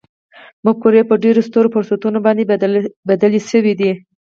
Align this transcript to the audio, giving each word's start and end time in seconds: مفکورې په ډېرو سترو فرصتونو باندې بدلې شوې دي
مفکورې 0.65 1.01
په 1.09 1.15
ډېرو 1.23 1.41
سترو 1.47 1.73
فرصتونو 1.75 2.17
باندې 2.25 2.43
بدلې 3.11 3.39
شوې 3.51 3.73
دي 3.79 3.91